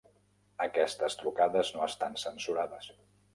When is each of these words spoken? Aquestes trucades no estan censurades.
Aquestes 0.65 1.17
trucades 1.19 1.71
no 1.75 1.85
estan 1.89 2.17
censurades. 2.23 2.91